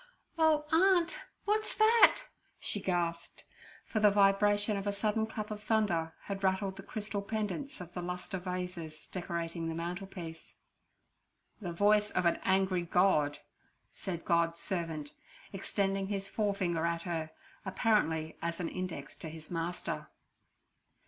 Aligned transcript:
'Oh, 0.35 0.65
aunt, 0.71 1.13
w'at's 1.45 1.75
that?' 1.77 2.23
she 2.59 2.81
gasped, 2.81 3.43
for 3.85 3.99
the 3.99 4.09
vibration 4.09 4.75
of 4.75 4.87
a 4.87 4.91
sudden 4.91 5.27
clap 5.27 5.51
of 5.51 5.61
thunder 5.63 6.15
had 6.23 6.43
rattled 6.43 6.77
the 6.77 6.81
crystal 6.81 7.21
pendants 7.21 7.79
of 7.79 7.93
the 7.93 8.01
lustre 8.01 8.39
vases 8.39 9.07
decorating 9.09 9.69
the 9.69 9.75
mantelpiece. 9.75 10.55
'The 11.61 11.73
voice 11.73 12.09
of 12.09 12.25
an 12.25 12.39
angry 12.41 12.81
God' 12.81 13.37
said 13.91 14.25
God's 14.25 14.59
servant, 14.59 15.13
extending 15.53 16.07
his 16.07 16.27
forefinger 16.27 16.83
at 16.87 17.03
her, 17.03 17.29
apparently 17.63 18.39
as 18.41 18.59
an 18.59 18.69
index 18.69 19.15
to 19.17 19.29
his 19.29 19.51
Master. 19.51 20.07